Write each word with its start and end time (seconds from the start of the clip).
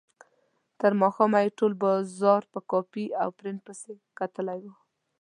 تر 0.79 0.91
ماښامه 1.01 1.39
یې 1.45 1.55
ټول 1.59 1.73
بازار 1.83 2.41
په 2.53 2.59
کاپي 2.71 3.05
او 3.21 3.29
پرنټ 3.37 3.59
پسې 3.67 3.91
کتلی 4.19 4.59
و. 4.65 4.73